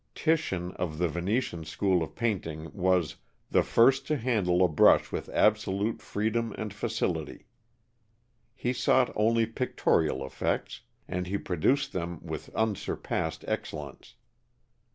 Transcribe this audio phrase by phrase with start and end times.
[0.15, 3.17] Titian, of the Venetian school of painting, was
[3.51, 7.45] "the first to handle a brush with absolute freedom and facility."
[8.55, 14.15] He sought only pictorial effects; and he produced them with unsurpassed excellence.